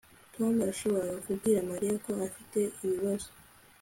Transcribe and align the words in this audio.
Tom 0.35 0.53
yashoboraga 0.69 1.17
kubwira 1.25 1.67
Mariya 1.69 1.93
ko 2.03 2.09
afite 2.27 2.59
ibibazo 2.83 3.29